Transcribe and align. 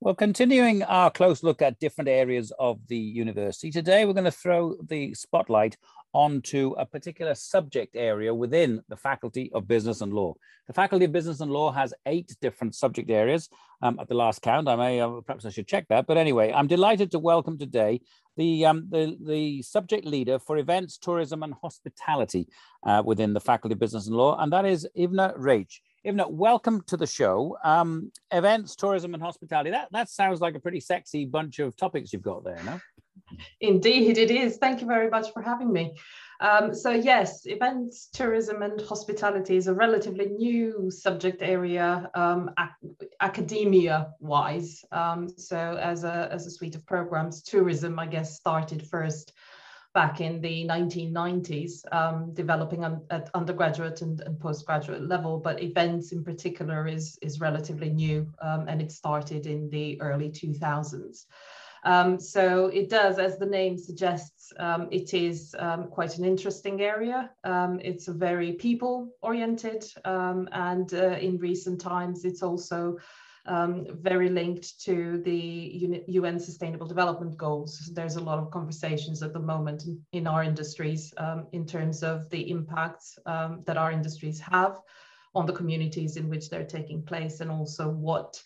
Well, 0.00 0.14
continuing 0.14 0.84
our 0.84 1.10
close 1.10 1.42
look 1.42 1.60
at 1.60 1.80
different 1.80 2.08
areas 2.08 2.52
of 2.56 2.78
the 2.86 2.96
university, 2.96 3.72
today 3.72 4.04
we're 4.04 4.12
going 4.12 4.26
to 4.26 4.30
throw 4.30 4.76
the 4.88 5.12
spotlight 5.14 5.76
onto 6.12 6.72
a 6.78 6.86
particular 6.86 7.34
subject 7.34 7.96
area 7.96 8.32
within 8.32 8.80
the 8.88 8.96
Faculty 8.96 9.50
of 9.52 9.66
Business 9.66 10.00
and 10.00 10.12
Law. 10.12 10.34
The 10.68 10.72
Faculty 10.72 11.06
of 11.06 11.10
Business 11.10 11.40
and 11.40 11.50
Law 11.50 11.72
has 11.72 11.92
eight 12.06 12.32
different 12.40 12.76
subject 12.76 13.10
areas 13.10 13.48
um, 13.82 13.98
at 13.98 14.06
the 14.06 14.14
last 14.14 14.40
count. 14.40 14.68
I 14.68 14.76
may, 14.76 15.00
uh, 15.00 15.20
perhaps 15.26 15.44
I 15.44 15.50
should 15.50 15.66
check 15.66 15.88
that. 15.88 16.06
But 16.06 16.16
anyway, 16.16 16.52
I'm 16.52 16.68
delighted 16.68 17.10
to 17.10 17.18
welcome 17.18 17.58
today 17.58 18.00
the, 18.36 18.66
um, 18.66 18.86
the, 18.90 19.16
the 19.20 19.62
subject 19.62 20.06
leader 20.06 20.38
for 20.38 20.58
events, 20.58 20.96
tourism, 20.96 21.42
and 21.42 21.54
hospitality 21.60 22.46
uh, 22.86 23.02
within 23.04 23.34
the 23.34 23.40
Faculty 23.40 23.72
of 23.72 23.80
Business 23.80 24.06
and 24.06 24.14
Law, 24.14 24.40
and 24.40 24.52
that 24.52 24.64
is 24.64 24.86
Ivna 24.96 25.34
Reic. 25.36 25.80
Ivna, 26.08 26.30
welcome 26.30 26.80
to 26.86 26.96
the 26.96 27.06
show. 27.06 27.58
Um, 27.62 28.10
events, 28.30 28.74
tourism, 28.74 29.12
and 29.12 29.22
hospitality. 29.22 29.70
That, 29.70 29.88
that 29.92 30.08
sounds 30.08 30.40
like 30.40 30.54
a 30.54 30.58
pretty 30.58 30.80
sexy 30.80 31.26
bunch 31.26 31.58
of 31.58 31.76
topics 31.76 32.14
you've 32.14 32.22
got 32.22 32.44
there, 32.44 32.58
no? 32.64 32.80
Indeed, 33.60 34.16
it 34.16 34.30
is. 34.30 34.56
Thank 34.56 34.80
you 34.80 34.86
very 34.86 35.10
much 35.10 35.34
for 35.34 35.42
having 35.42 35.70
me. 35.70 35.92
Um, 36.40 36.72
so 36.72 36.92
yes, 36.92 37.42
events, 37.44 38.08
tourism 38.10 38.62
and 38.62 38.80
hospitality 38.80 39.56
is 39.56 39.66
a 39.66 39.74
relatively 39.74 40.28
new 40.28 40.90
subject 40.90 41.42
area 41.42 42.10
um, 42.14 42.52
ac 42.58 43.08
academia-wise. 43.20 44.82
Um, 44.90 45.28
so 45.36 45.58
as 45.58 46.04
a, 46.04 46.30
as 46.32 46.46
a 46.46 46.50
suite 46.50 46.74
of 46.74 46.86
programs, 46.86 47.42
tourism, 47.42 47.98
I 47.98 48.06
guess, 48.06 48.34
started 48.34 48.88
first 48.88 49.34
back 49.98 50.20
in 50.20 50.40
the 50.40 50.64
1990s, 50.64 51.72
um, 51.90 52.32
developing 52.32 52.84
un 52.84 53.02
at 53.10 53.28
undergraduate 53.34 54.00
and, 54.00 54.20
and, 54.20 54.38
postgraduate 54.38 55.02
level, 55.14 55.40
but 55.46 55.60
events 55.60 56.12
in 56.12 56.22
particular 56.22 56.86
is, 56.86 57.18
is 57.20 57.40
relatively 57.40 57.90
new 57.90 58.18
um, 58.40 58.60
and 58.68 58.80
it 58.80 58.92
started 58.92 59.46
in 59.54 59.68
the 59.70 60.00
early 60.00 60.30
2000s. 60.30 61.26
Um, 61.84 62.20
so 62.20 62.66
it 62.80 62.88
does, 62.88 63.18
as 63.18 63.38
the 63.38 63.50
name 63.58 63.76
suggests, 63.76 64.52
um, 64.60 64.86
it 64.92 65.14
is 65.14 65.56
um, 65.58 65.88
quite 65.88 66.16
an 66.18 66.24
interesting 66.24 66.80
area. 66.80 67.30
Um, 67.42 67.80
it's 67.82 68.06
a 68.06 68.12
very 68.12 68.52
people 68.52 69.08
oriented 69.20 69.82
um, 70.04 70.48
and 70.52 70.94
uh, 70.94 71.16
in 71.26 71.38
recent 71.38 71.80
times 71.80 72.24
it's 72.24 72.44
also 72.44 72.98
um, 73.48 73.86
very 74.00 74.28
linked 74.28 74.80
to 74.84 75.20
the 75.24 76.04
UN 76.06 76.38
Sustainable 76.38 76.86
Development 76.86 77.36
Goals. 77.36 77.90
There's 77.92 78.16
a 78.16 78.20
lot 78.20 78.38
of 78.38 78.50
conversations 78.50 79.22
at 79.22 79.32
the 79.32 79.40
moment 79.40 79.84
in, 80.12 80.26
our 80.26 80.44
industries 80.44 81.12
in 81.52 81.66
terms 81.66 82.02
of 82.02 82.28
the 82.30 82.50
impacts 82.50 83.18
that 83.26 83.76
our 83.76 83.90
industries 83.90 84.38
have 84.40 84.78
on 85.34 85.46
the 85.46 85.52
communities 85.52 86.16
in 86.16 86.28
which 86.28 86.50
they're 86.50 86.64
taking 86.64 87.02
place 87.02 87.40
and 87.40 87.50
also 87.50 87.88
what 87.88 88.42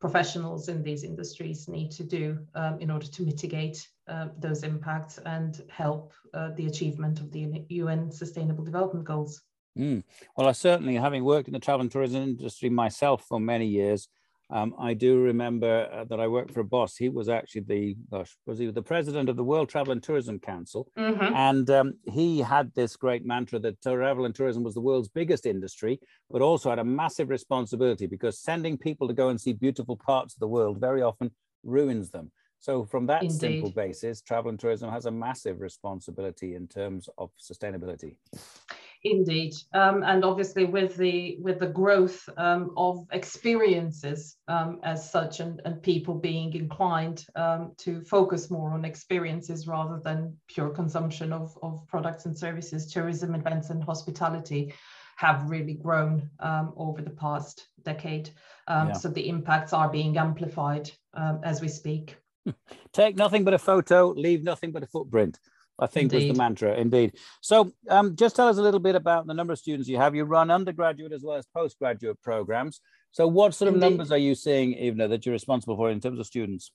professionals 0.00 0.68
in 0.68 0.82
these 0.82 1.04
industries 1.04 1.68
need 1.68 1.90
to 1.92 2.02
do 2.02 2.36
um, 2.56 2.80
in 2.80 2.90
order 2.90 3.06
to 3.06 3.22
mitigate 3.22 3.88
uh, 4.08 4.26
those 4.36 4.64
impacts 4.64 5.18
and 5.18 5.62
help 5.70 6.12
uh, 6.34 6.50
the 6.56 6.66
achievement 6.66 7.20
of 7.20 7.30
the 7.30 7.64
UN 7.68 8.10
Sustainable 8.10 8.64
Development 8.64 9.04
Goals. 9.04 9.40
Mm. 9.78 10.02
Well, 10.36 10.48
I 10.48 10.52
certainly, 10.52 10.96
having 10.96 11.24
worked 11.24 11.46
in 11.46 11.54
the 11.54 11.60
travel 11.60 11.82
and 11.82 11.90
tourism 11.90 12.22
industry 12.24 12.68
myself 12.68 13.24
for 13.28 13.38
many 13.38 13.66
years, 13.66 14.08
um, 14.52 14.74
I 14.78 14.92
do 14.92 15.20
remember 15.20 15.88
uh, 15.90 16.04
that 16.04 16.20
I 16.20 16.28
worked 16.28 16.52
for 16.52 16.60
a 16.60 16.64
boss. 16.64 16.96
He 16.96 17.08
was 17.08 17.28
actually 17.28 17.62
the 17.62 17.96
gosh, 18.10 18.36
was 18.46 18.58
he 18.58 18.70
the 18.70 18.82
president 18.82 19.28
of 19.28 19.36
the 19.36 19.44
World 19.44 19.70
Travel 19.70 19.92
and 19.92 20.02
Tourism 20.02 20.38
Council, 20.38 20.88
mm-hmm. 20.96 21.34
and 21.34 21.68
um, 21.70 21.94
he 22.04 22.40
had 22.40 22.72
this 22.74 22.94
great 22.96 23.24
mantra 23.24 23.58
that 23.60 23.80
travel 23.82 24.26
and 24.26 24.34
tourism 24.34 24.62
was 24.62 24.74
the 24.74 24.80
world's 24.80 25.08
biggest 25.08 25.46
industry, 25.46 25.98
but 26.30 26.42
also 26.42 26.68
had 26.68 26.78
a 26.78 26.84
massive 26.84 27.30
responsibility 27.30 28.06
because 28.06 28.38
sending 28.38 28.76
people 28.76 29.08
to 29.08 29.14
go 29.14 29.30
and 29.30 29.40
see 29.40 29.54
beautiful 29.54 29.96
parts 29.96 30.34
of 30.34 30.40
the 30.40 30.48
world 30.48 30.78
very 30.78 31.02
often 31.02 31.30
ruins 31.64 32.10
them. 32.10 32.30
So, 32.60 32.84
from 32.84 33.06
that 33.06 33.22
Indeed. 33.22 33.40
simple 33.40 33.70
basis, 33.70 34.22
travel 34.22 34.50
and 34.50 34.60
tourism 34.60 34.90
has 34.90 35.06
a 35.06 35.10
massive 35.10 35.60
responsibility 35.60 36.54
in 36.54 36.68
terms 36.68 37.08
of 37.18 37.30
sustainability. 37.40 38.16
Indeed, 39.04 39.54
um, 39.74 40.04
and 40.04 40.24
obviously 40.24 40.64
with 40.64 40.96
the 40.96 41.36
with 41.40 41.58
the 41.58 41.66
growth 41.66 42.28
um, 42.36 42.70
of 42.76 43.04
experiences 43.10 44.36
um, 44.46 44.78
as 44.84 45.10
such, 45.10 45.40
and, 45.40 45.60
and 45.64 45.82
people 45.82 46.14
being 46.14 46.54
inclined 46.54 47.26
um, 47.34 47.72
to 47.78 48.02
focus 48.02 48.48
more 48.48 48.70
on 48.70 48.84
experiences 48.84 49.66
rather 49.66 50.00
than 50.04 50.36
pure 50.46 50.70
consumption 50.70 51.32
of, 51.32 51.58
of 51.64 51.84
products 51.88 52.26
and 52.26 52.38
services, 52.38 52.92
tourism, 52.92 53.34
events, 53.34 53.70
and 53.70 53.82
hospitality 53.82 54.72
have 55.16 55.50
really 55.50 55.74
grown 55.74 56.30
um, 56.38 56.72
over 56.76 57.02
the 57.02 57.10
past 57.10 57.66
decade. 57.82 58.30
Um, 58.68 58.88
yeah. 58.88 58.92
So 58.94 59.08
the 59.08 59.28
impacts 59.28 59.72
are 59.72 59.88
being 59.88 60.16
amplified 60.16 60.92
as 61.42 61.60
we 61.60 61.68
speak. 61.68 62.16
Take 62.92 63.16
nothing 63.16 63.42
but 63.42 63.54
a 63.54 63.58
photo, 63.58 64.10
leave 64.10 64.44
nothing 64.44 64.70
but 64.70 64.84
a 64.84 64.86
footprint. 64.86 65.40
I 65.82 65.86
think 65.88 66.12
indeed. 66.12 66.28
was 66.28 66.36
the 66.36 66.42
mantra, 66.42 66.76
indeed. 66.76 67.16
So, 67.40 67.72
um, 67.88 68.14
just 68.14 68.36
tell 68.36 68.48
us 68.48 68.58
a 68.58 68.62
little 68.62 68.80
bit 68.80 68.94
about 68.94 69.26
the 69.26 69.34
number 69.34 69.52
of 69.52 69.58
students 69.58 69.88
you 69.88 69.96
have. 69.96 70.14
You 70.14 70.24
run 70.24 70.50
undergraduate 70.50 71.12
as 71.12 71.22
well 71.22 71.36
as 71.36 71.46
postgraduate 71.46 72.22
programs. 72.22 72.80
So, 73.10 73.26
what 73.26 73.52
sort 73.54 73.68
of 73.68 73.74
indeed. 73.74 73.88
numbers 73.88 74.12
are 74.12 74.18
you 74.18 74.34
seeing, 74.36 74.74
Ivna, 74.74 75.08
that 75.08 75.26
you're 75.26 75.32
responsible 75.32 75.76
for 75.76 75.90
in 75.90 76.00
terms 76.00 76.20
of 76.20 76.26
students? 76.26 76.70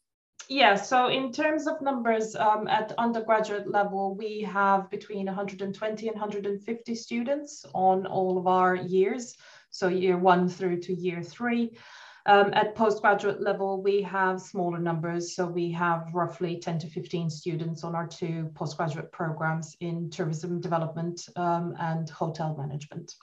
Yeah, 0.49 0.75
so 0.75 1.07
in 1.07 1.31
terms 1.31 1.67
of 1.67 1.81
numbers 1.81 2.35
um, 2.35 2.67
at 2.67 2.93
undergraduate 2.97 3.69
level, 3.69 4.15
we 4.15 4.41
have 4.41 4.89
between 4.89 5.25
120 5.25 6.07
and 6.07 6.15
150 6.15 6.95
students 6.95 7.65
on 7.73 8.05
all 8.05 8.37
of 8.37 8.47
our 8.47 8.75
years, 8.75 9.35
so 9.71 9.87
year 9.87 10.17
one 10.17 10.47
through 10.47 10.81
to 10.81 10.93
year 10.93 11.23
three. 11.23 11.77
Um, 12.27 12.51
at 12.53 12.75
postgraduate 12.75 13.41
level, 13.41 13.81
we 13.81 14.01
have 14.01 14.41
smaller 14.41 14.79
numbers. 14.79 15.33
So 15.33 15.45
we 15.45 15.71
have 15.71 16.09
roughly 16.13 16.59
10 16.59 16.77
to 16.79 16.87
15 16.89 17.29
students 17.29 17.85
on 17.85 17.95
our 17.95 18.05
two 18.05 18.51
postgraduate 18.53 19.13
programs 19.13 19.77
in 19.79 20.09
tourism 20.09 20.59
development 20.59 21.21
um, 21.37 21.73
and 21.79 22.09
hotel 22.09 22.53
management. 22.57 23.15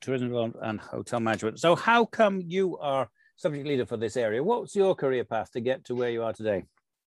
Tourism 0.00 0.28
development 0.28 0.64
and 0.66 0.80
hotel 0.80 1.20
management. 1.20 1.60
So 1.60 1.76
how 1.76 2.04
come 2.04 2.42
you 2.44 2.76
are 2.78 3.08
subject 3.36 3.68
leader 3.68 3.86
for 3.86 3.96
this 3.96 4.16
area? 4.16 4.42
What's 4.42 4.74
your 4.74 4.96
career 4.96 5.22
path 5.22 5.52
to 5.52 5.60
get 5.60 5.84
to 5.84 5.94
where 5.94 6.10
you 6.10 6.24
are 6.24 6.32
today? 6.32 6.64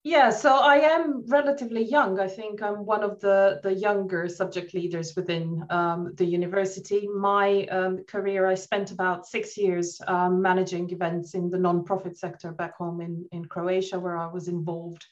Yeah, 0.04 0.30
so 0.30 0.56
I 0.56 0.78
am 0.78 1.24
relatively 1.28 1.84
young. 1.84 2.20
I 2.20 2.28
think 2.28 2.62
I'm 2.62 2.86
one 2.86 3.04
of 3.04 3.20
the, 3.20 3.60
the 3.62 3.74
younger 3.74 4.30
subject 4.30 4.74
leaders 4.74 5.16
within 5.16 5.66
um, 5.70 6.14
the 6.16 6.24
university. 6.24 7.10
My 7.10 7.66
um, 7.66 8.06
career, 8.06 8.48
I 8.48 8.56
spent 8.56 8.92
about 8.92 9.26
six 9.26 9.58
years 9.58 10.00
um, 10.08 10.42
managing 10.42 10.90
events 10.92 11.34
in 11.34 11.50
the 11.50 11.58
non-profit 11.58 12.18
sector 12.18 12.54
back 12.54 12.78
home 12.78 13.02
in, 13.02 13.26
in 13.34 13.46
Croatia, 13.46 14.00
where 14.00 14.18
I 14.18 14.28
was 14.28 14.48
involved 14.48 15.06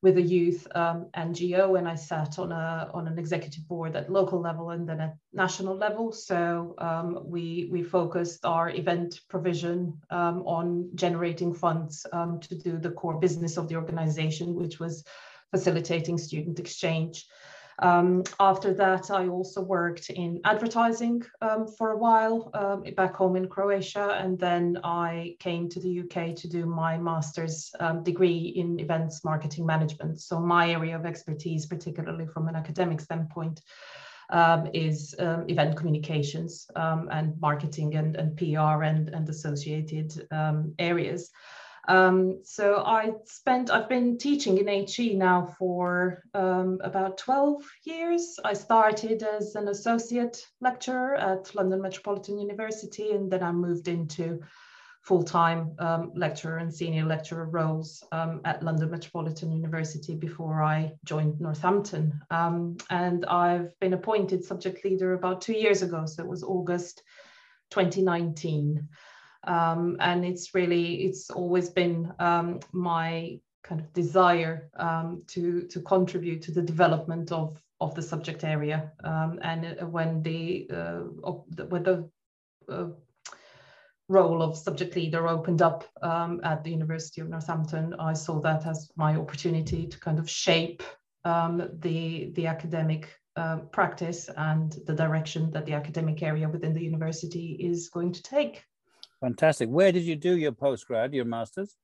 with 0.00 0.16
a 0.16 0.22
youth 0.22 0.66
um, 0.74 1.06
NGO, 1.16 1.76
and 1.78 1.88
I 1.88 1.96
sat 1.96 2.38
on 2.38 2.52
a 2.52 2.90
on 2.94 3.08
an 3.08 3.18
executive 3.18 3.66
board 3.66 3.96
at 3.96 4.10
local 4.10 4.40
level 4.40 4.70
and 4.70 4.88
then 4.88 5.00
at 5.00 5.16
national 5.32 5.76
level. 5.76 6.12
So 6.12 6.74
um, 6.78 7.20
we 7.24 7.68
we 7.70 7.82
focused 7.82 8.44
our 8.44 8.70
event 8.70 9.20
provision 9.28 10.00
um, 10.10 10.42
on 10.46 10.90
generating 10.94 11.52
funds 11.52 12.06
um, 12.12 12.38
to 12.40 12.54
do 12.54 12.78
the 12.78 12.90
core 12.90 13.18
business 13.18 13.56
of 13.56 13.68
the 13.68 13.76
organization, 13.76 14.54
which 14.54 14.78
was 14.78 15.04
facilitating 15.50 16.18
student 16.18 16.58
exchange. 16.60 17.26
Um, 17.80 18.24
after 18.40 18.74
that, 18.74 19.10
I 19.10 19.28
also 19.28 19.60
worked 19.62 20.10
in 20.10 20.40
advertising 20.44 21.22
um, 21.40 21.66
for 21.66 21.92
a 21.92 21.96
while 21.96 22.50
um, 22.54 22.82
back 22.96 23.14
home 23.14 23.36
in 23.36 23.48
Croatia, 23.48 24.18
and 24.20 24.38
then 24.38 24.78
I 24.82 25.36
came 25.38 25.68
to 25.68 25.80
the 25.80 26.00
UK 26.00 26.34
to 26.36 26.48
do 26.48 26.66
my 26.66 26.98
master's 26.98 27.70
um, 27.78 28.02
degree 28.02 28.52
in 28.56 28.80
events 28.80 29.24
marketing 29.24 29.64
management. 29.64 30.20
So 30.20 30.40
my 30.40 30.70
area 30.70 30.96
of 30.96 31.06
expertise, 31.06 31.66
particularly 31.66 32.26
from 32.26 32.48
an 32.48 32.56
academic 32.56 33.00
standpoint, 33.00 33.60
um, 34.30 34.68
is 34.74 35.14
um, 35.20 35.48
event 35.48 35.76
communications 35.76 36.66
and 36.76 37.40
marketing 37.40 37.94
and, 37.94 38.16
and 38.16 38.36
PR 38.36 38.82
and, 38.82 39.08
and 39.08 39.28
associated 39.28 40.26
areas. 40.78 41.30
Um, 41.88 42.40
so 42.44 42.82
I 42.84 43.12
spent, 43.24 43.70
I've 43.70 43.88
been 43.88 44.18
teaching 44.18 44.58
in 44.58 44.86
HE 44.86 45.14
now 45.14 45.54
for 45.58 46.22
um, 46.34 46.78
about 46.84 47.16
12 47.16 47.64
years. 47.84 48.38
I 48.44 48.52
started 48.52 49.22
as 49.22 49.54
an 49.54 49.68
associate 49.68 50.46
lecturer 50.60 51.14
at 51.16 51.54
London 51.54 51.80
Metropolitan 51.80 52.38
University, 52.38 53.12
and 53.12 53.30
then 53.30 53.42
I 53.42 53.52
moved 53.52 53.88
into 53.88 54.40
full-time 55.00 55.74
um, 55.78 56.12
lecturer 56.14 56.58
and 56.58 56.74
senior 56.74 57.06
lecturer 57.06 57.46
roles 57.46 58.04
um, 58.12 58.42
at 58.44 58.62
London 58.62 58.90
Metropolitan 58.90 59.50
University 59.50 60.14
before 60.14 60.62
I 60.62 60.92
joined 61.04 61.40
Northampton. 61.40 62.20
Um, 62.30 62.76
and 62.90 63.24
I've 63.24 63.78
been 63.80 63.94
appointed 63.94 64.44
subject 64.44 64.84
leader 64.84 65.14
about 65.14 65.40
two 65.40 65.54
years 65.54 65.80
ago, 65.80 66.04
so 66.04 66.22
it 66.22 66.28
was 66.28 66.42
August 66.42 67.02
2019. 67.70 68.88
Um, 69.44 69.96
and 70.00 70.24
it's 70.24 70.54
really, 70.54 71.06
it's 71.06 71.30
always 71.30 71.70
been 71.70 72.12
um, 72.18 72.60
my 72.72 73.40
kind 73.62 73.80
of 73.80 73.92
desire 73.92 74.70
um, 74.76 75.22
to, 75.28 75.62
to 75.62 75.80
contribute 75.80 76.42
to 76.42 76.52
the 76.52 76.62
development 76.62 77.32
of, 77.32 77.60
of 77.80 77.94
the 77.94 78.02
subject 78.02 78.44
area. 78.44 78.92
and 79.04 79.64
uh, 79.64 79.86
when 79.86 80.22
the, 80.22 80.68
uh, 80.70 81.00
when 81.68 81.82
the 81.82 82.10
uh, 82.68 82.86
role 84.08 84.42
of 84.42 84.56
subject 84.56 84.96
leader 84.96 85.28
opened 85.28 85.60
up 85.60 85.84
um, 86.02 86.40
at 86.42 86.64
the 86.64 86.70
University 86.70 87.20
of 87.20 87.28
Northampton, 87.28 87.94
I 87.98 88.14
saw 88.14 88.40
that 88.40 88.66
as 88.66 88.90
my 88.96 89.16
opportunity 89.16 89.86
to 89.86 90.00
kind 90.00 90.18
of 90.18 90.28
shape 90.28 90.82
um, 91.24 91.70
the, 91.80 92.32
the 92.34 92.46
academic 92.46 93.08
uh, 93.36 93.58
practice 93.70 94.28
and 94.36 94.76
the 94.86 94.94
direction 94.94 95.50
that 95.50 95.66
the 95.66 95.74
academic 95.74 96.22
area 96.22 96.48
within 96.48 96.72
the 96.72 96.82
university 96.82 97.56
is 97.60 97.88
going 97.90 98.12
to 98.12 98.22
take. 98.22 98.64
Fantastic. 99.20 99.68
Where 99.68 99.92
did 99.92 100.04
you 100.04 100.16
do 100.16 100.36
your 100.36 100.52
postgrad, 100.52 101.14
your 101.14 101.24
master's? 101.24 101.76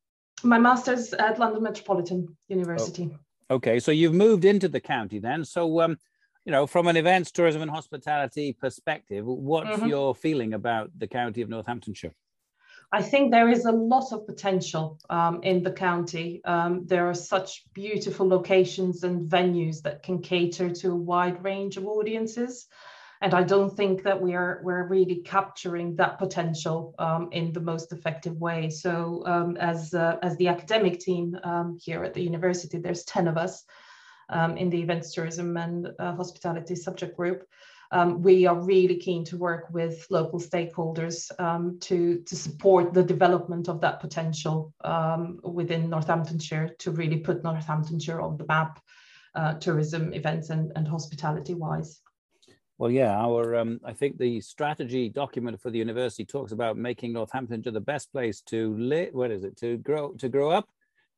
My 0.43 0.59
master's 0.59 1.13
at 1.15 1.39
London 1.39 1.63
Metropolitan 1.63 2.37
University. 2.49 3.11
Oh, 3.51 3.57
okay, 3.57 3.81
so 3.81 3.91
you've 3.91 4.15
moved 4.15 4.45
into 4.45 4.69
the 4.69 4.81
county 4.81 5.19
then. 5.19 5.45
So, 5.45 5.81
um, 5.81 5.97
you 6.45 6.53
know, 6.53 6.67
from 6.67 6.87
an 6.87 6.97
events, 6.97 7.31
tourism, 7.31 7.63
and 7.63 7.71
hospitality 7.71 8.53
perspective, 8.53 9.25
what's 9.25 9.71
mm-hmm. 9.71 9.87
your 9.87 10.15
feeling 10.15 10.55
about 10.55 10.91
the 10.97 11.07
county 11.07 11.43
of 11.43 11.49
Northamptonshire? 11.49 12.15
I 12.93 13.03
think 13.03 13.33
there 13.33 13.49
is 13.49 13.65
a 13.65 13.73
lot 13.73 14.13
of 14.13 14.27
potential 14.27 15.01
um, 15.11 15.43
in 15.43 15.63
the 15.63 15.73
county. 15.73 16.41
Um, 16.45 16.87
there 16.87 17.09
are 17.09 17.15
such 17.15 17.65
beautiful 17.73 18.29
locations 18.29 19.03
and 19.03 19.29
venues 19.29 19.83
that 19.83 20.03
can 20.03 20.21
cater 20.21 20.71
to 20.71 20.93
a 20.93 20.97
wide 20.97 21.43
range 21.43 21.77
of 21.77 21.87
audiences. 21.87 22.69
And 23.25 23.33
I 23.33 23.43
don't 23.43 23.75
think 23.75 24.03
that 24.03 24.21
we 24.21 24.35
are 24.35 24.61
we're 24.63 24.87
really 24.87 25.23
capturing 25.25 25.97
that 25.97 26.19
potential 26.19 26.95
um, 26.99 27.31
in 27.33 27.55
the 27.55 27.61
most 27.61 27.91
effective 27.91 28.37
way. 28.39 28.69
So 28.69 29.23
um, 29.25 29.57
as, 29.57 29.95
uh, 29.95 30.19
as 30.23 30.37
the 30.37 30.49
academic 30.49 31.01
team 31.01 31.35
um, 31.43 31.79
here 31.83 32.05
at 32.05 32.13
the 32.13 32.21
university, 32.21 32.77
there's 32.77 33.03
10 33.05 33.27
of 33.29 33.39
us 33.39 33.65
um, 34.29 34.59
in 34.59 34.69
the 34.69 34.79
events, 34.79 35.15
tourism 35.15 35.57
and 35.57 35.89
uh, 35.99 36.15
hospitality 36.17 36.77
subject 36.77 37.17
group. 37.17 37.49
Um, 37.91 38.21
we 38.21 38.45
are 38.45 38.61
really 38.61 38.97
keen 38.97 39.25
to 39.25 39.39
work 39.39 39.69
with 39.71 40.07
local 40.11 40.39
stakeholders 40.39 41.31
um, 41.41 41.79
to, 41.81 42.19
to 42.27 42.37
support 42.37 42.93
the 42.93 43.03
development 43.03 43.71
of 43.71 43.81
that 43.81 44.01
potential 44.01 44.75
within 45.43 45.89
Northamptonshire 45.89 46.77
to 46.81 46.91
really 46.91 47.21
put 47.21 47.43
Northamptonshire 47.43 48.21
on 48.21 48.37
the 48.37 48.45
map, 48.47 48.83
uh, 49.35 49.55
tourism, 49.55 50.13
events, 50.13 50.51
and, 50.51 50.73
and 50.77 50.87
hospitality 50.87 51.55
wise. 51.55 52.03
Well, 52.79 52.91
yeah, 52.91 53.17
our 53.17 53.57
um, 53.57 53.81
I 53.85 53.93
think 53.93 54.19
the 54.19 54.41
strategy 54.41 55.09
document 55.09 55.61
for 55.61 55.71
the 55.71 55.79
university 55.79 56.25
talks 56.25 56.53
about 56.53 56.77
making 56.77 57.13
Northamptonshire 57.13 57.73
the 57.73 57.81
best 57.81 58.11
place 58.13 58.41
to 58.43 58.77
live. 58.77 59.15
What 59.15 59.31
is 59.31 59.45
it? 59.45 59.57
To 59.59 59.77
grow, 59.79 60.13
to 60.15 60.29
grow 60.29 60.51
up, 60.51 60.69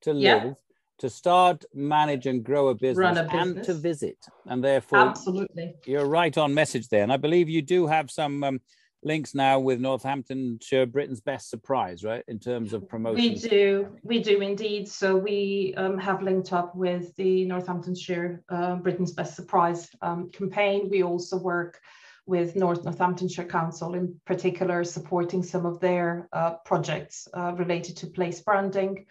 to 0.03 0.13
live, 0.13 0.23
yeah 0.23 0.53
to 0.99 1.11
start, 1.11 1.65
manage, 1.75 2.27
and 2.27 2.43
grow 2.43 2.69
a 2.69 2.75
business, 2.75 3.19
a 3.19 3.23
business, 3.25 3.57
and 3.57 3.65
to 3.65 3.75
visit. 3.75 4.17
And 4.47 4.63
therefore, 4.63 4.99
absolutely, 5.01 5.75
you're 5.85 6.07
right 6.07 6.37
on 6.39 6.55
message 6.55 6.89
there. 6.89 7.03
And 7.03 7.13
I 7.13 7.17
believe 7.17 7.49
you 7.49 7.63
do 7.63 7.87
have 7.87 8.11
some 8.11 8.43
um, 8.43 8.61
links 9.07 9.35
now 9.35 9.59
with 9.59 9.81
Northamptonshire, 9.81 10.87
Britain's 10.87 11.21
best 11.21 11.49
surprise, 11.49 12.03
right, 12.05 12.25
in 12.27 12.39
terms 12.39 12.73
of 12.73 12.89
promotion. 12.89 13.23
We 13.23 13.35
do, 13.37 13.89
we 14.03 14.21
do 14.21 14.41
indeed. 14.41 14.89
So 14.89 15.17
we 15.17 15.75
um, 15.77 15.97
have 15.99 16.23
linked 16.23 16.53
up 16.53 16.75
with 16.75 17.15
the 17.15 17.45
Northamptonshire 17.47 18.43
uh, 18.49 18.75
Britain's 18.77 19.13
Best 19.13 19.37
Surprise 19.37 19.89
um, 20.03 20.31
campaign. 20.31 20.89
We 20.91 21.05
also 21.05 21.39
work 21.39 21.81
with 22.27 22.57
North 22.57 22.85
Northamptonshire 22.85 23.45
Council, 23.45 23.95
in 23.95 24.17
particular, 24.25 24.83
supporting 24.83 25.45
some 25.45 25.65
of 25.65 25.79
their 25.79 26.29
uh, 26.33 26.55
projects 26.65 27.29
uh, 27.33 27.53
related 27.57 27.97
to 27.99 28.09
place 28.09 28.41
branding 28.41 29.07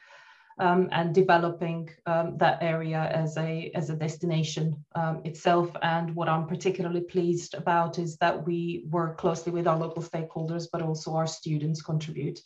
um, 0.57 0.89
and 0.91 1.13
developing 1.13 1.89
um, 2.05 2.37
that 2.37 2.59
area 2.61 2.99
as 3.13 3.37
a, 3.37 3.71
as 3.75 3.89
a 3.89 3.95
destination 3.95 4.83
um, 4.95 5.21
itself. 5.25 5.69
And 5.81 6.15
what 6.15 6.29
I'm 6.29 6.47
particularly 6.47 7.01
pleased 7.01 7.53
about 7.53 7.99
is 7.99 8.17
that 8.17 8.45
we 8.45 8.85
work 8.89 9.17
closely 9.17 9.51
with 9.51 9.67
our 9.67 9.77
local 9.77 10.01
stakeholders, 10.01 10.67
but 10.71 10.81
also 10.81 11.13
our 11.13 11.27
students 11.27 11.81
contribute 11.81 12.39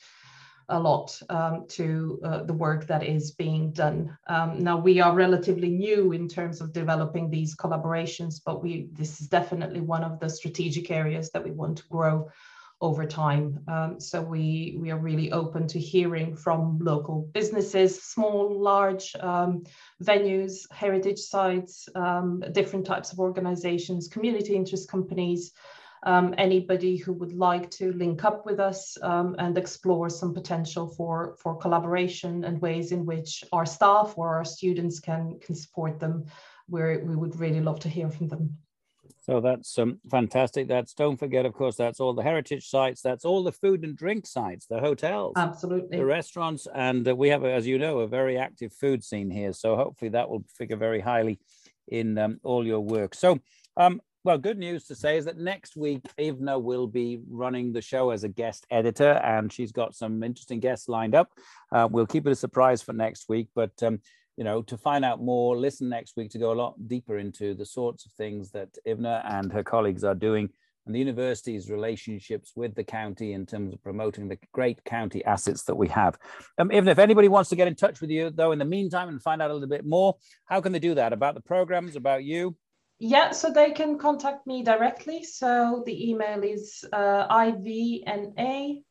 a 0.70 0.80
lot 0.80 1.20
um, 1.30 1.66
to 1.68 2.20
uh, 2.24 2.44
the 2.44 2.54
work 2.54 2.88
that 2.88 3.04
is 3.04 3.32
being 3.32 3.72
done. 3.72 4.16
Um, 4.28 4.64
now 4.64 4.78
we 4.78 5.00
are 5.00 5.14
relatively 5.14 5.70
new 5.70 6.12
in 6.12 6.28
terms 6.28 6.62
of 6.62 6.74
developing 6.74 7.30
these 7.30 7.56
collaborations, 7.56 8.40
but 8.46 8.62
we 8.64 8.88
this 8.94 9.20
is 9.20 9.28
definitely 9.28 9.82
one 9.82 10.04
of 10.04 10.20
the 10.20 10.30
strategic 10.30 10.92
areas 10.92 11.32
that 11.32 11.44
we 11.44 11.52
want 11.52 11.80
to 11.80 11.88
grow 11.90 12.30
over 12.82 13.06
time. 13.06 13.60
Um, 13.68 14.00
so 14.00 14.22
we, 14.22 14.78
we 14.80 14.92
are 14.92 14.98
really 14.98 15.32
open 15.32 15.68
to 15.68 15.80
hearing 15.80 16.36
from 16.36 16.80
local 16.80 17.30
businesses, 17.34 18.02
small, 18.02 18.62
large 18.62 19.16
um, 19.20 19.64
venues, 20.02 20.66
heritage 20.72 21.20
sites, 21.20 21.90
um, 21.96 22.42
different 22.54 22.86
types 22.86 23.12
of 23.12 23.20
organizations, 23.20 24.08
community 24.08 24.56
interest 24.56 24.90
companies, 24.90 25.52
um, 26.04 26.34
anybody 26.38 26.96
who 26.96 27.12
would 27.14 27.34
like 27.34 27.70
to 27.72 27.92
link 27.92 28.24
up 28.24 28.46
with 28.46 28.60
us 28.60 28.98
um, 29.02 29.36
and 29.40 29.58
explore 29.58 30.10
some 30.10 30.34
potential 30.34 30.88
for, 30.88 31.36
for 31.42 31.58
collaboration 31.58 32.46
and 32.46 32.62
ways 32.62 32.94
in 32.94 33.06
which 33.06 33.44
our 33.52 33.66
staff 33.66 34.14
or 34.16 34.36
our 34.36 34.46
students 34.46 35.02
can, 35.02 35.38
can 35.42 35.56
support 35.56 36.00
them, 36.00 36.26
where 36.68 37.04
we 37.04 37.16
would 37.16 37.38
really 37.38 37.60
love 37.60 37.82
to 37.82 37.90
hear 37.90 38.10
from 38.10 38.30
them. 38.30 38.58
So 39.30 39.42
that's 39.42 39.78
um, 39.78 40.00
fantastic. 40.10 40.68
That's 40.68 40.96
don't 40.96 41.18
forget, 41.18 41.46
of 41.46 41.54
course, 41.54 41.76
that's 41.76 42.00
all 42.00 42.14
the 42.14 42.24
heritage 42.24 42.68
sites. 42.68 43.04
That's 43.04 43.26
all 43.26 43.44
the 43.44 43.52
food 43.52 43.84
and 43.84 43.96
drink 43.96 44.26
sites, 44.26 44.66
the 44.66 44.80
hotels, 44.80 45.34
absolutely, 45.38 46.00
the 46.00 46.06
restaurants, 46.06 46.68
and 46.74 47.08
uh, 47.08 47.16
we 47.16 47.30
have, 47.30 47.46
as 47.46 47.68
you 47.68 47.78
know, 47.78 48.00
a 48.00 48.08
very 48.08 48.40
active 48.40 48.74
food 48.74 49.04
scene 49.04 49.30
here. 49.30 49.54
So 49.54 49.76
hopefully 49.76 50.10
that 50.10 50.28
will 50.30 50.44
figure 50.58 50.78
very 50.78 51.00
highly 51.00 51.40
in 51.88 52.18
um, 52.18 52.40
all 52.44 52.66
your 52.66 52.80
work. 52.80 53.14
So, 53.14 53.38
um, 53.78 54.02
well, 54.24 54.40
good 54.40 54.58
news 54.58 54.86
to 54.86 54.96
say 54.96 55.18
is 55.18 55.26
that 55.26 55.38
next 55.38 55.76
week 55.78 56.02
Ivna 56.18 56.60
will 56.60 56.88
be 56.88 57.20
running 57.30 57.72
the 57.72 57.84
show 57.84 58.10
as 58.10 58.24
a 58.24 58.30
guest 58.30 58.66
editor, 58.72 59.12
and 59.12 59.54
she's 59.54 59.72
got 59.72 59.94
some 59.94 60.24
interesting 60.24 60.60
guests 60.60 60.90
lined 60.90 61.14
up. 61.14 61.30
Uh, 61.72 61.88
we'll 61.92 62.08
keep 62.08 62.26
it 62.26 62.32
a 62.32 62.36
surprise 62.36 62.82
for 62.82 62.94
next 62.94 63.30
week, 63.30 63.50
but 63.54 63.74
um, 63.84 64.02
you 64.40 64.46
know, 64.46 64.62
to 64.62 64.78
find 64.78 65.04
out 65.04 65.22
more, 65.22 65.58
listen 65.58 65.90
next 65.90 66.16
week 66.16 66.32
to 66.32 66.40
go 66.40 66.54
a 66.54 66.56
lot 66.56 66.88
deeper 66.88 67.18
into 67.18 67.54
the 67.54 67.66
sorts 67.66 68.06
of 68.06 68.14
things 68.14 68.52
that 68.52 68.70
Ivna 68.88 69.22
and 69.30 69.52
her 69.52 69.64
colleagues 69.66 70.06
are 70.06 70.16
doing 70.16 70.48
and 70.86 70.96
the 70.96 71.00
university's 71.00 71.70
relationships 71.70 72.54
with 72.56 72.74
the 72.74 72.86
county 72.86 73.34
in 73.34 73.46
terms 73.46 73.74
of 73.74 73.84
promoting 73.84 74.30
the 74.30 74.38
great 74.54 74.82
county 74.86 75.26
assets 75.26 75.64
that 75.64 75.76
we 75.76 75.90
have. 75.90 76.18
Um, 76.58 76.70
Ivna, 76.70 76.92
if 76.92 77.00
anybody 77.00 77.28
wants 77.28 77.50
to 77.50 77.58
get 77.58 77.68
in 77.68 77.76
touch 77.76 78.00
with 78.00 78.12
you, 78.12 78.30
though, 78.30 78.54
in 78.54 78.60
the 78.60 78.66
meantime 78.66 79.10
and 79.10 79.22
find 79.22 79.42
out 79.42 79.52
a 79.52 79.54
little 79.54 79.68
bit 79.68 79.86
more, 79.86 80.16
how 80.46 80.62
can 80.62 80.72
they 80.72 80.80
do 80.80 80.96
that 80.96 81.12
about 81.12 81.36
the 81.36 81.42
programs, 81.42 81.98
about 81.98 82.24
you? 82.24 82.56
Yeah, 82.98 83.32
so 83.32 83.52
they 83.52 83.72
can 83.72 83.98
contact 83.98 84.48
me 84.48 84.64
directly. 84.64 85.26
So 85.26 85.84
the 85.86 86.10
email 86.10 86.42
is 86.44 86.86
uh, 86.94 87.28
ivna.reic 87.28 88.86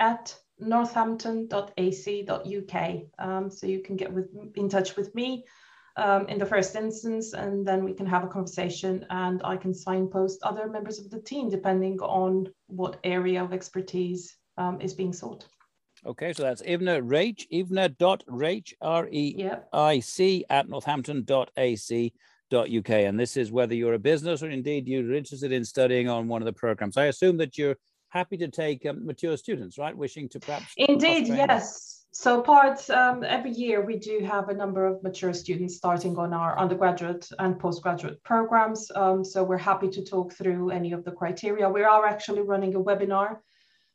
at 0.00 0.36
northampton.ac.uk. 0.58 3.02
Um, 3.18 3.50
so 3.50 3.66
you 3.66 3.80
can 3.80 3.96
get 3.96 4.12
with, 4.12 4.28
in 4.56 4.68
touch 4.68 4.96
with 4.96 5.14
me 5.14 5.44
um, 5.96 6.28
in 6.28 6.38
the 6.38 6.46
first 6.46 6.76
instance, 6.76 7.32
and 7.32 7.66
then 7.66 7.84
we 7.84 7.92
can 7.92 8.06
have 8.06 8.24
a 8.24 8.28
conversation 8.28 9.04
and 9.10 9.40
I 9.44 9.56
can 9.56 9.74
signpost 9.74 10.42
other 10.42 10.68
members 10.68 10.98
of 10.98 11.10
the 11.10 11.20
team 11.20 11.50
depending 11.50 12.00
on 12.00 12.48
what 12.68 12.98
area 13.04 13.42
of 13.42 13.52
expertise 13.52 14.36
um, 14.56 14.80
is 14.80 14.94
being 14.94 15.12
sought. 15.12 15.46
Okay, 16.06 16.32
so 16.32 16.44
that's 16.44 16.62
Ivna 16.62 17.02
Reic, 17.02 17.48
ivna.reic, 17.52 18.74
R-E-I-C, 18.80 20.44
at 20.48 20.68
northampton.ac.uk. 20.68 22.90
And 22.90 23.20
this 23.20 23.36
is 23.36 23.50
whether 23.50 23.74
you're 23.74 23.94
a 23.94 23.98
business 23.98 24.42
or 24.42 24.50
indeed 24.50 24.86
you're 24.86 25.12
interested 25.12 25.50
in 25.50 25.64
studying 25.64 26.08
on 26.08 26.28
one 26.28 26.40
of 26.40 26.46
the 26.46 26.52
programs. 26.52 26.96
I 26.96 27.06
assume 27.06 27.36
that 27.38 27.58
you're 27.58 27.76
happy 28.08 28.36
to 28.38 28.48
take 28.48 28.86
um, 28.86 29.04
mature 29.04 29.36
students, 29.36 29.78
right? 29.78 29.96
Wishing 29.96 30.28
to 30.30 30.40
perhaps. 30.40 30.72
Indeed, 30.76 31.28
yes. 31.28 32.06
So 32.10 32.42
part 32.42 32.88
um, 32.90 33.22
every 33.22 33.52
year 33.52 33.84
we 33.84 33.96
do 33.96 34.20
have 34.20 34.48
a 34.48 34.54
number 34.54 34.86
of 34.86 35.02
mature 35.02 35.34
students 35.34 35.76
starting 35.76 36.18
on 36.18 36.32
our 36.32 36.58
undergraduate 36.58 37.28
and 37.38 37.58
postgraduate 37.58 38.22
programs. 38.24 38.90
Um, 38.94 39.24
so 39.24 39.44
we're 39.44 39.58
happy 39.58 39.88
to 39.90 40.02
talk 40.02 40.32
through 40.32 40.70
any 40.70 40.92
of 40.92 41.04
the 41.04 41.12
criteria. 41.12 41.68
We 41.68 41.84
are 41.84 42.06
actually 42.06 42.42
running 42.42 42.74
a 42.74 42.80
webinar 42.80 43.38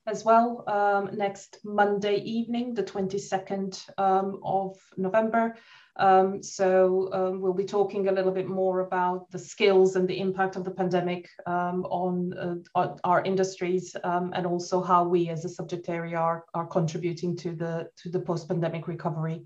as 0.06 0.24
well 0.24 0.64
um, 0.68 1.18
next 1.18 1.60
Monday 1.64 2.18
evening, 2.18 2.74
the 2.74 2.84
22nd 2.84 3.82
um, 3.98 4.40
of 4.44 4.78
November. 4.96 5.56
Um, 5.98 6.42
so 6.42 7.10
um, 7.14 7.42
we'll 7.42 7.54
be 7.54 7.66
talking 7.66 8.08
a 8.08 8.12
little 8.12 8.32
bit 8.32 8.48
more 8.48 8.80
about 8.80 9.30
the 9.30 9.38
skills 9.38 9.96
and 9.96 10.08
the 10.08 10.20
impact 10.20 10.56
of 10.56 10.64
the 10.64 10.72
pandemic 10.72 11.30
um, 11.46 11.86
on, 11.86 12.64
uh, 12.76 12.96
our 13.04 13.24
industries 13.24 13.96
um, 14.04 14.32
and 14.34 14.48
also 14.48 14.82
how 14.82 15.04
we 15.08 15.30
as 15.30 15.46
a 15.46 15.50
subject 15.50 15.90
area 15.90 16.18
are, 16.18 16.46
are 16.56 16.66
contributing 16.66 17.38
to 17.38 17.56
the, 17.56 17.90
to 17.98 18.10
the 18.10 18.20
post-pandemic 18.20 18.88
recovery 18.88 19.44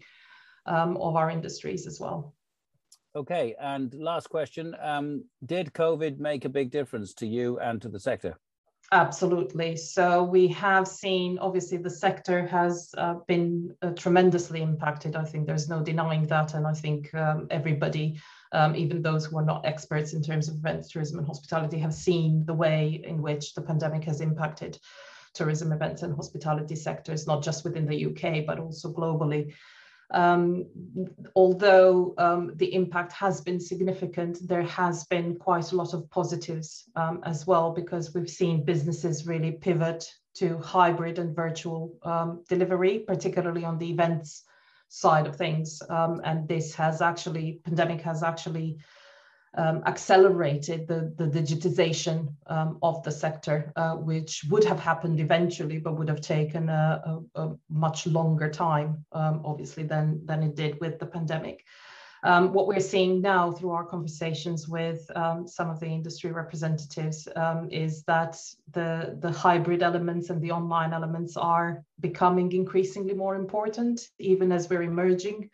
of 0.66 1.16
our 1.16 1.30
industries 1.30 1.88
as 1.88 2.00
well. 2.00 2.34
Okay, 3.16 3.56
and 3.60 3.94
last 3.96 4.30
question. 4.30 4.76
Um, 4.80 5.26
did 5.46 5.74
COVID 5.74 6.20
make 6.20 6.46
a 6.46 6.50
big 6.50 6.70
difference 6.70 7.14
to 7.16 7.26
you 7.26 7.58
and 7.60 7.82
to 7.82 7.90
the 7.90 8.00
sector? 8.00 8.38
Absolutely. 8.94 9.76
So 9.76 10.24
we 10.24 10.48
have 10.50 10.88
seen, 10.88 11.38
obviously, 11.40 11.78
the 11.78 11.90
sector 11.90 12.48
has 12.48 12.90
uh, 12.98 13.16
been 13.28 13.76
uh, 13.82 13.92
tremendously 13.92 14.62
impacted. 14.62 15.18
I 15.18 15.26
think 15.26 15.46
there's 15.46 15.68
no 15.68 15.84
denying 15.84 16.26
that. 16.28 16.54
And 16.54 16.66
I 16.66 16.74
think 16.74 17.14
um, 17.14 17.48
everybody, 17.52 18.22
um, 18.54 18.78
even 18.78 19.02
those 19.02 19.26
who 19.26 19.38
are 19.40 19.46
not 19.46 19.66
experts 19.66 20.14
in 20.14 20.24
terms 20.24 20.48
of 20.48 20.56
events, 20.56 20.90
tourism, 20.90 21.18
and 21.18 21.28
hospitality, 21.28 21.78
have 21.80 21.94
seen 21.94 22.46
the 22.46 22.54
way 22.54 23.02
in 23.04 23.22
which 23.22 23.56
the 23.56 23.62
pandemic 23.62 24.06
has 24.06 24.22
impacted 24.22 24.80
tourism, 25.34 25.74
events, 25.74 26.02
and 26.02 26.16
hospitality 26.16 26.76
sectors, 26.76 27.28
not 27.28 27.44
just 27.44 27.66
within 27.66 27.88
the 27.88 28.06
UK, 28.06 28.46
but 28.46 28.58
also 28.58 28.94
globally. 28.94 29.54
Um, 30.12 30.66
although 31.36 32.14
um, 32.18 32.54
the 32.56 32.74
impact 32.74 33.12
has 33.14 33.42
been 33.42 33.60
significant, 33.60 34.48
there 34.48 34.64
has 34.64 35.06
been 35.06 35.36
quite 35.36 35.72
a 35.72 35.76
lot 35.76 35.94
of 35.94 36.10
positives 36.10 36.86
um, 36.96 37.20
as 37.24 37.46
well 37.46 37.72
because 37.72 38.14
we've 38.14 38.30
seen 38.30 38.64
businesses 38.64 39.28
really 39.28 39.52
pivot 39.52 40.10
to 40.36 40.58
hybrid 40.60 41.20
and 41.20 41.36
virtual 41.36 41.94
um, 42.04 42.44
delivery, 42.48 43.00
particularly 43.00 43.66
on 43.66 43.78
the 43.78 43.90
events 43.90 44.44
side 44.90 45.28
of 45.28 45.36
things. 45.36 45.82
Um, 45.90 46.22
and 46.24 46.48
this 46.48 46.74
has 46.76 47.02
actually, 47.02 47.60
pandemic 47.66 48.02
has 48.02 48.24
actually 48.24 48.78
um, 49.58 49.82
accelerated 49.86 50.88
the, 50.88 51.14
the 51.18 51.26
digitization 51.26 52.34
um, 52.48 52.78
of 52.84 53.04
the 53.04 53.12
sector, 53.12 53.74
uh, 53.76 53.96
which 53.96 54.46
would 54.50 54.64
have 54.64 54.80
happened 54.80 55.20
eventually, 55.20 55.80
but 55.80 55.98
would 55.98 56.08
have 56.08 56.22
taken 56.22 56.70
a, 56.70 57.02
a, 57.36 57.42
a 57.42 57.56
much 57.70 58.06
longer 58.06 58.50
time, 58.50 59.04
um, 59.12 59.42
obviously, 59.44 59.84
than, 59.84 60.24
than 60.26 60.44
it 60.44 60.56
did 60.56 60.80
with 60.80 61.00
the 61.00 61.06
pandemic. 61.06 61.66
Um, 62.24 62.52
what 62.52 62.68
we're 62.68 62.80
seeing 62.80 63.22
now 63.22 63.52
through 63.52 63.72
our 63.72 63.86
conversations 63.86 64.68
with 64.68 65.10
um, 65.16 65.48
some 65.48 65.70
of 65.70 65.80
the 65.80 65.88
industry 65.88 66.32
representatives 66.32 67.28
um, 67.36 67.70
is 67.72 68.04
that 68.04 68.38
the, 68.74 69.18
the 69.20 69.32
hybrid 69.32 69.84
elements 69.84 70.30
and 70.30 70.42
the 70.42 70.52
online 70.52 70.94
elements 70.94 71.38
are 71.38 71.84
becoming 72.00 72.52
increasingly 72.52 73.14
more 73.14 73.36
important, 73.36 74.10
even 74.20 74.52
as 74.52 74.70
we're 74.70 74.84
emerging 74.84 75.50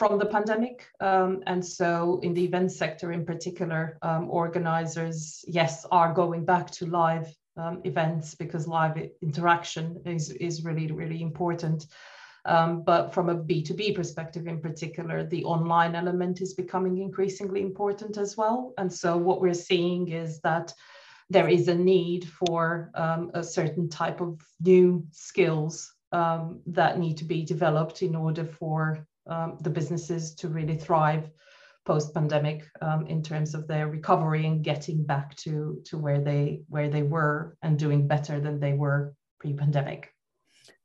from 0.00 0.18
the 0.18 0.24
pandemic. 0.24 0.86
Um, 1.00 1.42
and 1.46 1.62
so, 1.62 2.20
in 2.22 2.32
the 2.32 2.42
event 2.42 2.72
sector 2.72 3.12
in 3.12 3.26
particular, 3.26 3.98
um, 4.00 4.30
organizers, 4.30 5.44
yes, 5.46 5.84
are 5.92 6.14
going 6.14 6.46
back 6.46 6.70
to 6.78 6.86
live 6.86 7.28
um, 7.58 7.82
events 7.84 8.34
because 8.34 8.66
live 8.66 8.96
interaction 9.20 10.00
is, 10.06 10.30
is 10.30 10.64
really, 10.64 10.90
really 10.90 11.20
important. 11.20 11.86
Um, 12.46 12.82
but 12.82 13.12
from 13.12 13.28
a 13.28 13.36
B2B 13.36 13.94
perspective 13.94 14.46
in 14.46 14.62
particular, 14.62 15.22
the 15.22 15.44
online 15.44 15.94
element 15.94 16.40
is 16.40 16.54
becoming 16.54 16.96
increasingly 16.96 17.60
important 17.60 18.16
as 18.16 18.38
well. 18.38 18.72
And 18.78 18.90
so, 18.90 19.18
what 19.18 19.42
we're 19.42 19.52
seeing 19.68 20.08
is 20.08 20.40
that 20.40 20.72
there 21.28 21.48
is 21.48 21.68
a 21.68 21.74
need 21.74 22.26
for 22.26 22.90
um, 22.94 23.30
a 23.34 23.44
certain 23.44 23.90
type 23.90 24.22
of 24.22 24.40
new 24.64 25.06
skills 25.10 25.92
um, 26.12 26.60
that 26.64 26.98
need 26.98 27.18
to 27.18 27.24
be 27.24 27.44
developed 27.44 28.00
in 28.00 28.16
order 28.16 28.46
for 28.46 29.06
um, 29.30 29.56
the 29.60 29.70
businesses 29.70 30.34
to 30.34 30.48
really 30.48 30.76
thrive 30.76 31.30
post 31.86 32.12
pandemic 32.12 32.68
um, 32.82 33.06
in 33.06 33.22
terms 33.22 33.54
of 33.54 33.66
their 33.66 33.88
recovery 33.88 34.46
and 34.46 34.62
getting 34.62 35.02
back 35.02 35.34
to 35.36 35.80
to 35.86 35.96
where 35.96 36.20
they 36.20 36.60
where 36.68 36.88
they 36.88 37.02
were 37.02 37.56
and 37.62 37.78
doing 37.78 38.06
better 38.06 38.40
than 38.40 38.60
they 38.60 38.74
were 38.74 39.14
pre 39.38 39.54
pandemic. 39.54 40.12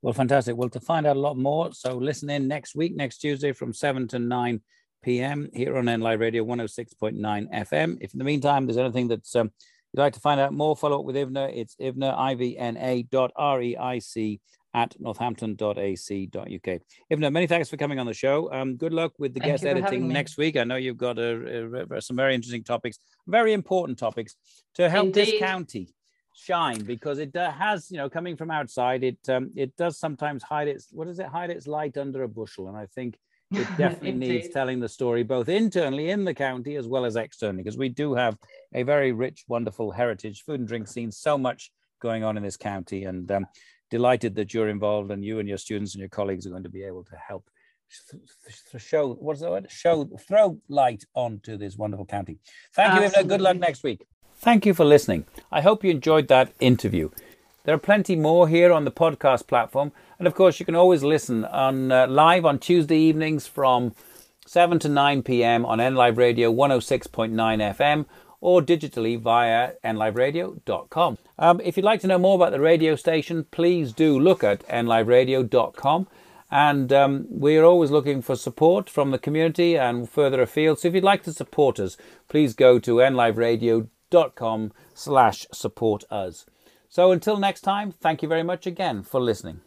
Well, 0.02 0.14
fantastic. 0.14 0.56
Well, 0.56 0.70
to 0.70 0.80
find 0.80 1.06
out 1.08 1.18
a 1.18 1.20
lot 1.20 1.38
more, 1.38 1.74
so 1.74 1.98
listen 1.98 2.30
in 2.30 2.48
next 2.48 2.76
week, 2.76 2.96
next 2.96 3.18
Tuesday 3.18 3.52
from 3.54 3.74
7 3.74 4.08
to 4.10 4.20
9 4.20 4.62
p.m. 5.02 5.50
here 5.52 5.78
on 5.78 5.86
NLive 5.86 6.20
Radio 6.20 6.46
106.9 6.46 7.20
FM. 7.20 7.98
If 8.02 8.14
in 8.14 8.20
the 8.20 8.24
meantime 8.24 8.66
there's 8.66 8.78
anything 8.78 9.08
that's 9.08 9.36
um, 9.36 9.52
you'd 9.92 10.02
like 10.02 10.14
to 10.14 10.20
find 10.20 10.40
out 10.40 10.54
more, 10.54 10.76
follow 10.76 11.00
up 11.00 11.06
with 11.06 11.16
IVNA. 11.16 11.58
It's 11.58 11.76
ivna, 11.82 12.16
I-V-N-A 12.16 13.04
dot 13.12 13.32
R-E-I-C 13.36 14.42
at 14.76 14.94
northampton.ac.uk. 15.00 16.82
Ivna, 17.12 17.32
many 17.32 17.48
thanks 17.48 17.70
for 17.70 17.78
coming 17.78 17.98
on 17.98 18.06
the 18.06 18.14
show. 18.14 18.52
Um, 18.52 18.76
good 18.76 18.94
luck 18.94 19.14
with 19.18 19.34
the 19.34 19.40
Thank 19.40 19.54
guest 19.54 19.66
editing 19.66 20.10
next 20.10 20.38
week. 20.38 20.58
I 20.58 20.66
know 20.66 20.76
you've 20.76 20.98
got 20.98 21.18
a, 21.18 21.86
a, 21.90 22.02
some 22.02 22.18
very 22.18 22.36
interesting 22.36 22.64
topics, 22.64 23.00
very 23.26 23.54
important 23.54 23.98
topics 23.98 24.36
to 24.76 24.90
help 24.90 25.08
Indeed. 25.08 25.28
this 25.28 25.40
county 25.40 25.96
shine 26.36 26.84
because 26.84 27.20
it 27.20 27.34
uh, 27.38 27.52
has, 27.52 27.90
you 27.90 27.98
know, 27.98 28.10
coming 28.10 28.36
from 28.36 28.52
outside, 28.52 29.06
it 29.06 29.18
um, 29.30 29.50
it 29.56 29.76
does 29.78 29.98
sometimes 29.98 30.44
hide 30.44 30.68
its 30.68 30.90
what 30.92 31.08
does 31.08 31.20
it 31.20 31.28
hide 31.28 31.50
its 31.50 31.68
light 31.68 31.98
under 31.98 32.24
a 32.24 32.28
bushel, 32.28 32.68
and 32.68 32.76
I 32.76 32.86
think 32.88 33.18
it 33.52 33.68
definitely 33.78 34.12
needs 34.12 34.50
telling 34.50 34.82
the 34.82 34.90
story 34.90 35.24
both 35.24 35.48
internally 35.48 36.10
in 36.10 36.26
the 36.26 36.34
county 36.34 36.76
as 36.76 36.88
well 36.88 37.06
as 37.06 37.16
externally 37.16 37.64
because 37.64 37.78
we 37.78 37.88
do 37.88 38.14
have 38.14 38.38
a 38.74 38.84
very 38.84 39.14
rich, 39.14 39.46
wonderful 39.48 39.92
heritage 39.92 40.44
food 40.46 40.60
and 40.60 40.68
drink 40.68 40.88
scene. 40.88 41.12
So 41.12 41.38
much 41.38 41.72
going 42.02 42.26
on 42.26 42.36
in 42.36 42.44
this 42.44 42.58
county, 42.58 43.06
and 43.06 43.32
um, 43.32 43.46
delighted 43.98 44.36
that 44.36 44.54
you're 44.54 44.70
involved 44.78 45.10
and 45.14 45.24
you 45.24 45.36
and 45.40 45.48
your 45.48 45.58
students 45.58 45.94
and 45.94 46.00
your 46.04 46.14
colleagues 46.20 46.46
are 46.46 46.54
going 46.56 46.70
to 46.70 46.76
be 46.80 46.84
able 46.84 47.04
to 47.12 47.16
help 47.30 47.44
show 48.78 49.14
what's 49.26 49.42
the 49.42 49.50
word? 49.50 49.68
Show 49.70 49.96
throw 50.28 50.60
light 50.68 51.04
onto 51.14 51.58
this 51.58 51.78
wonderful 51.78 52.06
county. 52.06 52.40
Thank 52.74 52.96
you 52.96 53.08
Ivna. 53.08 53.28
good 53.28 53.42
luck 53.42 53.58
next 53.58 53.84
week. 53.84 54.06
Thank 54.48 54.66
you 54.66 54.74
for 54.74 54.84
listening. 54.84 55.26
I 55.52 55.62
hope 55.62 55.84
you 55.84 55.92
enjoyed 55.92 56.28
that 56.28 56.52
interview. 56.60 57.10
There 57.64 57.74
are 57.74 57.86
plenty 57.90 58.16
more 58.16 58.48
here 58.48 58.72
on 58.74 58.84
the 58.86 58.92
podcast 58.92 59.48
platform. 59.48 59.92
And 60.20 60.28
of 60.28 60.36
course 60.36 60.60
you 60.60 60.66
can 60.66 60.76
always 60.76 61.04
listen 61.04 61.46
on 61.46 61.92
uh, 61.92 62.08
live 62.08 62.44
on 62.46 62.60
tuesday 62.60 63.00
evenings 63.10 63.48
from 63.48 63.94
7 64.46 64.78
to 64.80 64.90
9 64.90 65.24
p.m 65.24 65.66
on 65.66 65.80
nlive 65.80 66.18
radio 66.18 66.54
106.9 66.54 67.32
fm 67.78 68.06
or 68.46 68.62
digitally 68.62 69.20
via 69.20 69.72
nliveradio.com. 69.84 71.18
Um, 71.40 71.60
if 71.64 71.76
you'd 71.76 71.84
like 71.84 72.00
to 72.02 72.08
know 72.08 72.20
more 72.20 72.36
about 72.36 72.52
the 72.52 72.60
radio 72.60 72.96
station, 72.96 73.48
please 73.50 73.92
do 73.92 74.20
look 74.20 74.44
at 74.44 74.60
nliveradio.com. 74.68 76.08
And 76.52 76.94
um, 76.94 77.26
we're 77.28 77.64
always 77.64 77.90
looking 77.90 78.22
for 78.22 78.36
support 78.36 78.88
from 78.88 79.10
the 79.10 79.18
community 79.18 79.76
and 79.76 80.08
further 80.08 80.44
afield. 80.44 80.78
So 80.78 80.90
if 80.90 80.94
you'd 80.94 81.04
like 81.04 81.24
to 81.24 81.34
support 81.34 81.80
us, 81.80 81.98
please 82.28 82.54
go 82.54 82.78
to 82.78 82.98
nliveradio.com 82.98 84.74
slash 84.94 85.48
support 85.52 86.04
us. 86.12 86.46
So 86.88 87.12
until 87.12 87.38
next 87.38 87.62
time, 87.62 87.92
thank 87.92 88.22
you 88.22 88.30
very 88.30 88.44
much 88.44 88.68
again 88.68 89.02
for 89.02 89.20
listening. 89.20 89.62